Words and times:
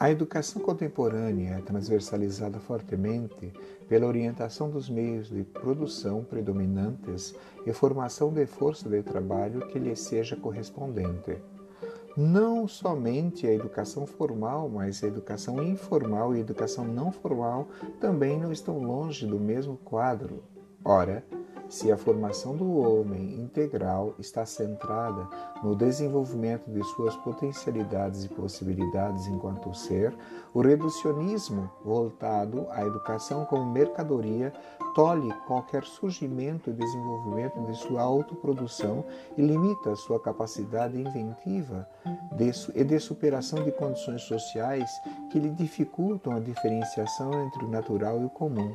A 0.00 0.12
educação 0.12 0.62
contemporânea 0.62 1.56
é 1.56 1.60
transversalizada 1.60 2.60
fortemente 2.60 3.52
pela 3.88 4.06
orientação 4.06 4.70
dos 4.70 4.88
meios 4.88 5.28
de 5.28 5.42
produção 5.42 6.22
predominantes 6.22 7.34
e 7.66 7.72
formação 7.72 8.32
de 8.32 8.46
força 8.46 8.88
de 8.88 9.02
trabalho 9.02 9.66
que 9.66 9.76
lhe 9.76 9.96
seja 9.96 10.36
correspondente. 10.36 11.42
Não 12.16 12.68
somente 12.68 13.44
a 13.44 13.52
educação 13.52 14.06
formal, 14.06 14.68
mas 14.68 15.02
a 15.02 15.08
educação 15.08 15.60
informal 15.60 16.32
e 16.32 16.38
a 16.38 16.42
educação 16.42 16.84
não 16.84 17.10
formal 17.10 17.66
também 18.00 18.38
não 18.38 18.52
estão 18.52 18.78
longe 18.78 19.26
do 19.26 19.40
mesmo 19.40 19.76
quadro. 19.78 20.44
Ora, 20.84 21.24
se 21.68 21.92
a 21.92 21.96
formação 21.96 22.56
do 22.56 22.78
homem 22.78 23.40
integral 23.40 24.14
está 24.18 24.46
centrada 24.46 25.28
no 25.62 25.76
desenvolvimento 25.76 26.70
de 26.70 26.82
suas 26.84 27.14
potencialidades 27.16 28.24
e 28.24 28.28
possibilidades 28.28 29.26
enquanto 29.26 29.74
ser, 29.74 30.16
o 30.54 30.60
reducionismo 30.60 31.70
voltado 31.84 32.66
à 32.70 32.82
educação 32.82 33.44
como 33.44 33.70
mercadoria 33.70 34.52
tolhe 34.94 35.32
qualquer 35.46 35.84
surgimento 35.84 36.70
e 36.70 36.72
desenvolvimento 36.72 37.60
de 37.66 37.76
sua 37.76 38.02
autoprodução 38.02 39.04
e 39.36 39.42
limita 39.42 39.94
sua 39.94 40.18
capacidade 40.18 40.98
inventiva 40.98 41.88
e 42.74 42.84
de 42.84 42.98
superação 42.98 43.62
de 43.62 43.72
condições 43.72 44.22
sociais 44.22 44.90
que 45.30 45.38
lhe 45.38 45.50
dificultam 45.50 46.34
a 46.34 46.40
diferenciação 46.40 47.32
entre 47.44 47.64
o 47.64 47.68
natural 47.68 48.20
e 48.20 48.24
o 48.24 48.30
comum. 48.30 48.74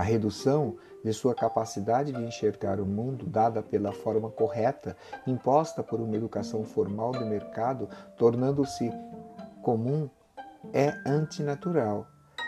A 0.00 0.02
redução 0.02 0.78
de 1.04 1.12
sua 1.12 1.34
capacidade 1.34 2.10
de 2.10 2.22
enxergar 2.22 2.80
o 2.80 2.86
mundo 2.86 3.26
dada 3.26 3.62
pela 3.62 3.92
forma 3.92 4.30
correta, 4.30 4.96
imposta 5.26 5.82
por 5.82 6.00
uma 6.00 6.16
educação 6.16 6.64
formal 6.64 7.12
de 7.12 7.22
mercado, 7.22 7.86
tornando-se 8.16 8.90
comum, 9.60 10.08
é 10.72 10.94
antinatural. 11.06 12.06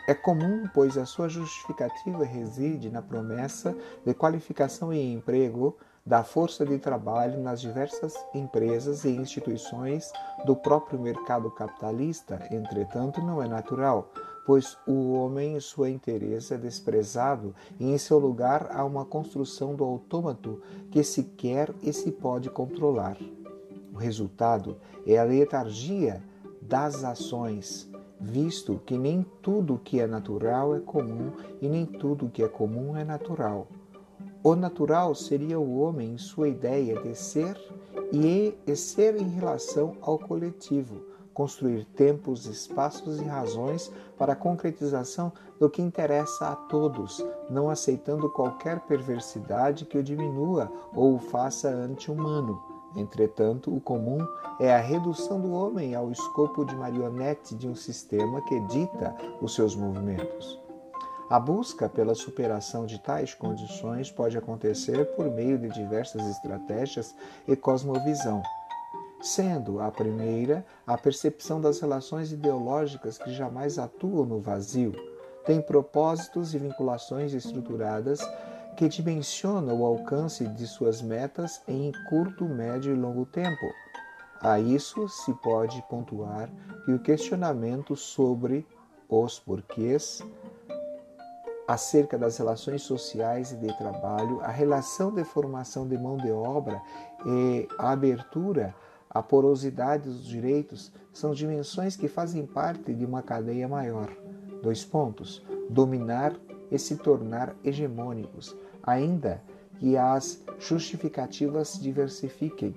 É 0.08 0.14
comum, 0.14 0.66
pois 0.72 0.96
a 0.96 1.04
sua 1.04 1.28
justificativa 1.28 2.24
reside 2.24 2.88
na 2.88 3.02
promessa 3.02 3.76
de 4.02 4.14
qualificação 4.14 4.90
e 4.90 5.12
emprego 5.12 5.76
da 6.06 6.24
força 6.24 6.64
de 6.64 6.78
trabalho 6.78 7.38
nas 7.38 7.60
diversas 7.60 8.14
empresas 8.32 9.04
e 9.04 9.10
instituições 9.10 10.10
do 10.46 10.56
próprio 10.56 10.98
mercado 10.98 11.50
capitalista, 11.50 12.40
entretanto, 12.50 13.20
não 13.20 13.42
é 13.42 13.46
natural 13.46 14.10
pois 14.44 14.76
o 14.86 15.12
homem 15.12 15.56
em 15.56 15.60
sua 15.60 15.88
inteireza 15.88 16.54
é 16.54 16.58
desprezado 16.58 17.54
e 17.78 17.90
em 17.90 17.98
seu 17.98 18.18
lugar 18.18 18.68
há 18.72 18.84
uma 18.84 19.04
construção 19.04 19.74
do 19.74 19.84
autômato 19.84 20.60
que 20.90 21.02
se 21.02 21.24
quer 21.24 21.72
e 21.82 21.92
se 21.92 22.10
pode 22.10 22.50
controlar. 22.50 23.16
O 23.92 23.96
resultado 23.96 24.76
é 25.06 25.18
a 25.18 25.24
letargia 25.24 26.22
das 26.60 27.04
ações, 27.04 27.88
visto 28.20 28.80
que 28.86 28.96
nem 28.96 29.24
tudo 29.42 29.80
que 29.82 30.00
é 30.00 30.06
natural 30.06 30.74
é 30.74 30.80
comum 30.80 31.32
e 31.60 31.68
nem 31.68 31.84
tudo 31.84 32.30
que 32.30 32.42
é 32.42 32.48
comum 32.48 32.96
é 32.96 33.04
natural. 33.04 33.68
O 34.42 34.56
natural 34.56 35.14
seria 35.14 35.58
o 35.58 35.78
homem 35.78 36.14
em 36.14 36.18
sua 36.18 36.48
ideia 36.48 37.00
de 37.00 37.14
ser 37.14 37.56
e 38.12 38.76
ser 38.76 39.16
em 39.20 39.28
relação 39.28 39.96
ao 40.00 40.18
coletivo 40.18 41.11
construir 41.32 41.84
tempos, 41.84 42.46
espaços 42.46 43.20
e 43.20 43.24
razões 43.24 43.90
para 44.18 44.34
a 44.34 44.36
concretização 44.36 45.32
do 45.58 45.68
que 45.68 45.82
interessa 45.82 46.48
a 46.48 46.56
todos, 46.56 47.24
não 47.48 47.70
aceitando 47.70 48.30
qualquer 48.30 48.80
perversidade 48.80 49.84
que 49.84 49.98
o 49.98 50.02
diminua 50.02 50.70
ou 50.94 51.14
o 51.14 51.18
faça 51.18 51.68
anti-humano. 51.68 52.60
Entretanto, 52.94 53.74
o 53.74 53.80
comum 53.80 54.18
é 54.60 54.74
a 54.74 54.80
redução 54.80 55.40
do 55.40 55.52
homem 55.52 55.94
ao 55.94 56.10
escopo 56.10 56.64
de 56.64 56.76
marionete 56.76 57.54
de 57.54 57.66
um 57.66 57.74
sistema 57.74 58.42
que 58.42 58.60
dita 58.66 59.16
os 59.40 59.54
seus 59.54 59.74
movimentos. 59.74 60.60
A 61.30 61.40
busca 61.40 61.88
pela 61.88 62.14
superação 62.14 62.84
de 62.84 63.00
tais 63.00 63.32
condições 63.32 64.10
pode 64.10 64.36
acontecer 64.36 65.06
por 65.16 65.30
meio 65.30 65.58
de 65.58 65.70
diversas 65.70 66.26
estratégias 66.26 67.14
e 67.48 67.56
cosmovisão 67.56 68.42
sendo 69.22 69.80
a 69.80 69.90
primeira 69.90 70.66
a 70.84 70.98
percepção 70.98 71.60
das 71.60 71.80
relações 71.80 72.32
ideológicas 72.32 73.16
que 73.16 73.32
jamais 73.32 73.78
atuam 73.78 74.26
no 74.26 74.40
vazio, 74.40 74.92
tem 75.46 75.62
propósitos 75.62 76.54
e 76.54 76.58
vinculações 76.58 77.32
estruturadas 77.32 78.20
que 78.76 78.88
dimensionam 78.88 79.80
o 79.80 79.86
alcance 79.86 80.46
de 80.46 80.66
suas 80.66 81.00
metas 81.00 81.62
em 81.68 81.92
curto, 82.08 82.44
médio 82.44 82.92
e 82.92 82.98
longo 82.98 83.24
tempo. 83.26 83.66
A 84.40 84.58
isso 84.58 85.08
se 85.08 85.32
pode 85.34 85.80
pontuar 85.88 86.50
que 86.84 86.92
o 86.92 86.98
questionamento 86.98 87.94
sobre 87.94 88.66
os 89.08 89.38
porquês 89.38 90.20
acerca 91.68 92.18
das 92.18 92.36
relações 92.38 92.82
sociais 92.82 93.52
e 93.52 93.56
de 93.56 93.76
trabalho, 93.78 94.40
a 94.40 94.48
relação 94.48 95.12
de 95.12 95.22
formação 95.22 95.86
de 95.86 95.96
mão 95.96 96.16
de 96.16 96.30
obra 96.30 96.80
e 97.24 97.68
a 97.78 97.92
abertura 97.92 98.74
a 99.14 99.22
porosidade 99.22 100.08
dos 100.08 100.24
direitos 100.24 100.90
são 101.12 101.34
dimensões 101.34 101.96
que 101.96 102.08
fazem 102.08 102.46
parte 102.46 102.94
de 102.94 103.04
uma 103.04 103.22
cadeia 103.22 103.68
maior. 103.68 104.08
Dois 104.62 104.84
pontos: 104.84 105.44
dominar 105.68 106.34
e 106.70 106.78
se 106.78 106.96
tornar 106.96 107.54
hegemônicos, 107.62 108.56
ainda 108.82 109.42
que 109.78 109.98
as 109.98 110.42
justificativas 110.58 111.78
diversifiquem. 111.78 112.74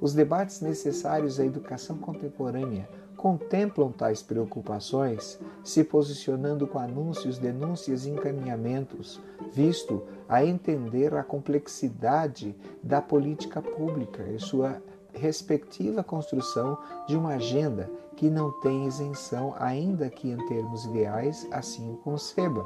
Os 0.00 0.14
debates 0.14 0.60
necessários 0.60 1.38
à 1.38 1.46
educação 1.46 1.96
contemporânea 1.98 2.88
contemplam 3.16 3.92
tais 3.92 4.22
preocupações, 4.22 5.38
se 5.62 5.84
posicionando 5.84 6.66
com 6.66 6.78
anúncios, 6.78 7.38
denúncias 7.38 8.06
e 8.06 8.10
encaminhamentos, 8.10 9.20
visto 9.52 10.04
a 10.28 10.44
entender 10.44 11.14
a 11.14 11.22
complexidade 11.22 12.56
da 12.82 13.00
política 13.00 13.60
pública 13.60 14.22
e 14.28 14.38
sua 14.38 14.80
respectiva 15.14 16.02
construção 16.02 16.78
de 17.06 17.16
uma 17.16 17.34
agenda 17.34 17.90
que 18.16 18.28
não 18.28 18.50
tem 18.60 18.86
isenção, 18.86 19.54
ainda 19.58 20.10
que 20.10 20.30
em 20.30 20.46
termos 20.46 20.84
ideais 20.84 21.46
assim 21.50 21.92
o 21.92 21.96
conceba. 21.98 22.64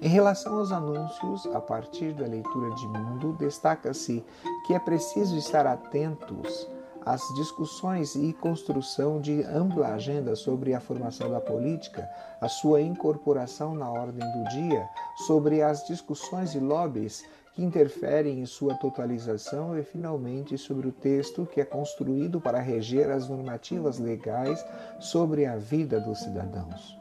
Em 0.00 0.08
relação 0.08 0.58
aos 0.58 0.72
anúncios, 0.72 1.46
a 1.54 1.60
partir 1.60 2.12
da 2.12 2.26
leitura 2.26 2.74
de 2.74 2.86
mundo, 2.86 3.32
destaca-se 3.38 4.24
que 4.66 4.74
é 4.74 4.78
preciso 4.78 5.36
estar 5.36 5.66
atentos 5.66 6.68
às 7.06 7.22
discussões 7.34 8.14
e 8.14 8.32
construção 8.32 9.20
de 9.20 9.42
ampla 9.44 9.88
agenda 9.88 10.34
sobre 10.34 10.74
a 10.74 10.80
formação 10.80 11.30
da 11.30 11.40
política, 11.40 12.08
a 12.40 12.48
sua 12.48 12.80
incorporação 12.80 13.74
na 13.74 13.90
ordem 13.90 14.26
do 14.32 14.48
dia, 14.50 14.88
sobre 15.26 15.62
as 15.62 15.86
discussões 15.86 16.54
e 16.54 16.58
lobbies 16.58 17.24
que 17.54 17.62
interferem 17.62 18.40
em 18.40 18.46
sua 18.46 18.74
totalização 18.74 19.78
e, 19.78 19.82
finalmente, 19.84 20.58
sobre 20.58 20.88
o 20.88 20.92
texto 20.92 21.46
que 21.46 21.60
é 21.60 21.64
construído 21.64 22.40
para 22.40 22.58
reger 22.58 23.10
as 23.10 23.28
normativas 23.28 23.98
legais 23.98 24.64
sobre 24.98 25.46
a 25.46 25.56
vida 25.56 26.00
dos 26.00 26.18
cidadãos. 26.18 26.98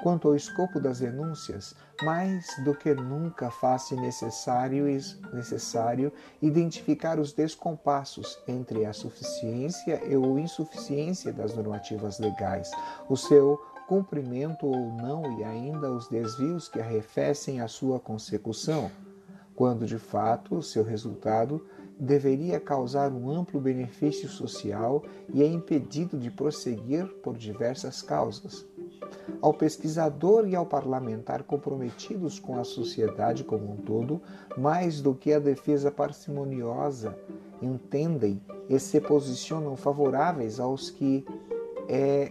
Quanto 0.00 0.28
ao 0.28 0.34
escopo 0.34 0.80
das 0.80 0.98
denúncias, 1.00 1.74
mais 2.02 2.44
do 2.64 2.74
que 2.74 2.92
nunca 2.92 3.50
faz-se 3.50 3.94
necessário, 3.94 4.84
necessário 5.32 6.12
identificar 6.40 7.20
os 7.20 7.32
descompassos 7.32 8.38
entre 8.48 8.84
a 8.84 8.92
suficiência 8.92 10.02
e 10.04 10.16
ou 10.16 10.38
insuficiência 10.38 11.32
das 11.32 11.54
normativas 11.54 12.18
legais, 12.18 12.70
o 13.08 13.16
seu 13.16 13.60
cumprimento 13.86 14.66
ou 14.66 14.92
não 14.92 15.38
e 15.38 15.44
ainda 15.44 15.90
os 15.90 16.08
desvios 16.08 16.68
que 16.68 16.80
arrefecem 16.80 17.60
a 17.60 17.68
sua 17.68 18.00
consecução 18.00 18.90
quando 19.54 19.86
de 19.86 19.98
fato 19.98 20.56
o 20.56 20.62
seu 20.62 20.82
resultado 20.82 21.64
deveria 21.98 22.58
causar 22.58 23.12
um 23.12 23.30
amplo 23.30 23.60
benefício 23.60 24.28
social 24.28 25.04
e 25.32 25.42
é 25.42 25.46
impedido 25.46 26.18
de 26.18 26.30
prosseguir 26.30 27.06
por 27.22 27.36
diversas 27.36 28.02
causas. 28.02 28.66
Ao 29.40 29.52
pesquisador 29.52 30.48
e 30.48 30.56
ao 30.56 30.66
parlamentar 30.66 31.42
comprometidos 31.44 32.38
com 32.38 32.58
a 32.58 32.64
sociedade 32.64 33.44
como 33.44 33.72
um 33.72 33.76
todo, 33.76 34.20
mais 34.56 35.00
do 35.00 35.14
que 35.14 35.32
a 35.32 35.38
defesa 35.38 35.90
parcimoniosa, 35.90 37.16
entendem 37.60 38.40
e 38.68 38.78
se 38.78 39.00
posicionam 39.00 39.76
favoráveis 39.76 40.58
aos 40.58 40.90
que 40.90 41.24
é 41.88 42.28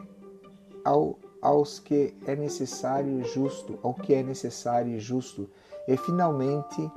ao, 0.84 1.18
aos 1.42 1.80
que 1.80 2.14
é 2.26 2.36
necessário 2.36 3.22
e 3.22 3.24
justo, 3.24 3.80
ao 3.82 3.94
que 3.94 4.14
é 4.14 4.24
necessário 4.24 4.94
e 4.94 5.00
justo, 5.00 5.50
e 5.88 5.96
finalmente 5.98 6.92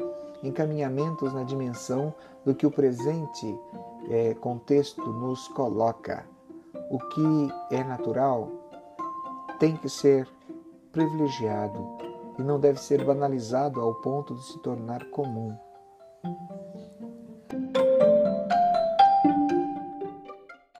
encaminhamentos 0.44 1.32
na 1.32 1.42
dimensão 1.42 2.14
do 2.44 2.54
que 2.54 2.66
o 2.66 2.70
presente 2.70 3.58
é, 4.10 4.34
contexto 4.34 5.02
nos 5.12 5.48
coloca. 5.48 6.26
O 6.90 6.98
que 6.98 7.50
é 7.70 7.82
natural 7.82 8.50
tem 9.58 9.76
que 9.76 9.88
ser 9.88 10.28
privilegiado 10.92 11.96
e 12.38 12.42
não 12.42 12.58
deve 12.58 12.80
ser 12.80 13.04
banalizado 13.04 13.80
ao 13.80 13.94
ponto 13.96 14.34
de 14.34 14.44
se 14.44 14.58
tornar 14.58 15.04
comum. 15.10 15.56